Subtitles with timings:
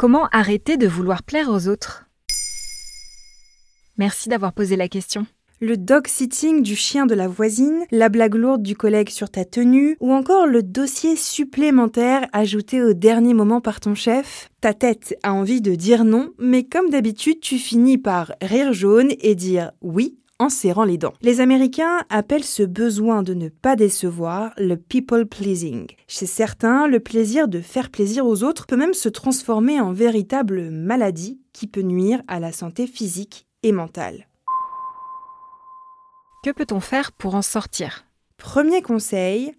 [0.00, 2.06] Comment arrêter de vouloir plaire aux autres?
[3.98, 5.26] Merci d'avoir posé la question.
[5.60, 9.98] Le dog-sitting du chien de la voisine, la blague lourde du collègue sur ta tenue,
[10.00, 14.48] ou encore le dossier supplémentaire ajouté au dernier moment par ton chef?
[14.62, 19.12] Ta tête a envie de dire non, mais comme d'habitude, tu finis par rire jaune
[19.20, 21.12] et dire oui en serrant les dents.
[21.20, 25.86] Les Américains appellent ce besoin de ne pas décevoir le people pleasing.
[26.08, 30.70] Chez certains, le plaisir de faire plaisir aux autres peut même se transformer en véritable
[30.70, 34.26] maladie qui peut nuire à la santé physique et mentale.
[36.42, 38.06] Que peut-on faire pour en sortir?
[38.38, 39.52] Premier conseil,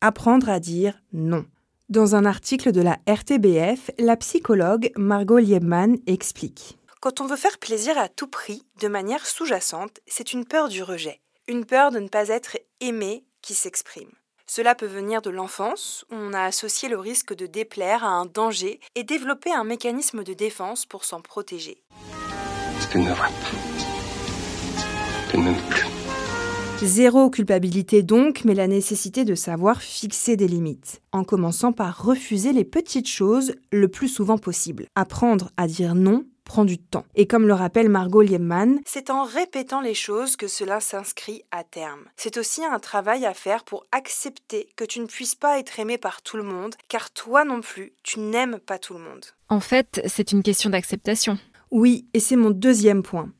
[0.00, 1.44] apprendre à dire non.
[1.88, 6.77] Dans un article de la RTBF, la psychologue Margot Liebman explique.
[7.00, 10.82] Quand on veut faire plaisir à tout prix, de manière sous-jacente, c'est une peur du
[10.82, 14.10] rejet, une peur de ne pas être aimé qui s'exprime.
[14.48, 18.26] Cela peut venir de l'enfance, où on a associé le risque de déplaire à un
[18.26, 21.84] danger et développé un mécanisme de défense pour s'en protéger.
[26.82, 32.52] Zéro culpabilité donc, mais la nécessité de savoir fixer des limites, en commençant par refuser
[32.52, 34.86] les petites choses le plus souvent possible.
[34.96, 37.04] Apprendre à dire non prend du temps.
[37.14, 41.62] Et comme le rappelle Margot Liebman, c'est en répétant les choses que cela s'inscrit à
[41.62, 42.00] terme.
[42.16, 45.98] C'est aussi un travail à faire pour accepter que tu ne puisses pas être aimé
[45.98, 49.24] par tout le monde, car toi non plus, tu n'aimes pas tout le monde.
[49.48, 51.38] En fait, c'est une question d'acceptation.
[51.70, 53.30] Oui, et c'est mon deuxième point.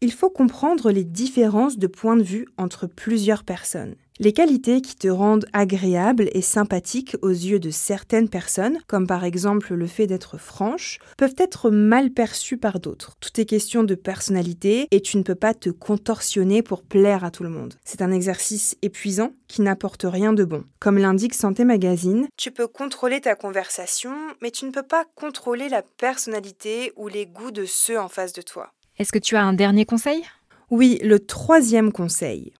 [0.00, 3.96] Il faut comprendre les différences de point de vue entre plusieurs personnes.
[4.20, 9.22] Les qualités qui te rendent agréable et sympathique aux yeux de certaines personnes, comme par
[9.22, 13.12] exemple le fait d'être franche, peuvent être mal perçues par d'autres.
[13.20, 17.30] Tout est question de personnalité et tu ne peux pas te contorsionner pour plaire à
[17.30, 17.74] tout le monde.
[17.84, 20.64] C'est un exercice épuisant qui n'apporte rien de bon.
[20.80, 24.10] Comme l'indique Santé Magazine, tu peux contrôler ta conversation,
[24.42, 28.32] mais tu ne peux pas contrôler la personnalité ou les goûts de ceux en face
[28.32, 28.72] de toi.
[28.98, 30.24] Est-ce que tu as un dernier conseil?
[30.70, 32.52] Oui, le troisième conseil.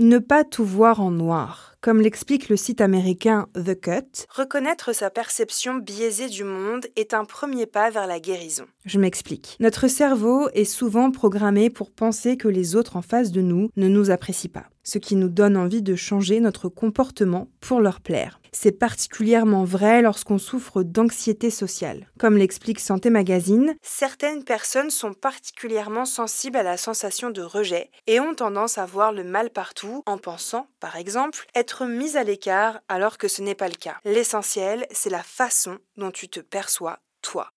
[0.00, 1.74] Ne pas tout voir en noir.
[1.82, 7.26] Comme l'explique le site américain The Cut, reconnaître sa perception biaisée du monde est un
[7.26, 8.64] premier pas vers la guérison.
[8.86, 9.58] Je m'explique.
[9.60, 13.88] Notre cerveau est souvent programmé pour penser que les autres en face de nous ne
[13.88, 18.39] nous apprécient pas, ce qui nous donne envie de changer notre comportement pour leur plaire.
[18.52, 22.08] C'est particulièrement vrai lorsqu'on souffre d'anxiété sociale.
[22.18, 28.20] Comme l'explique Santé Magazine, certaines personnes sont particulièrement sensibles à la sensation de rejet et
[28.20, 32.80] ont tendance à voir le mal partout en pensant, par exemple, être mise à l'écart
[32.88, 33.96] alors que ce n'est pas le cas.
[34.04, 37.50] L'essentiel, c'est la façon dont tu te perçois, toi.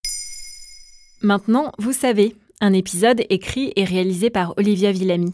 [1.21, 5.33] Maintenant, vous savez, un épisode écrit et réalisé par Olivia Villamy.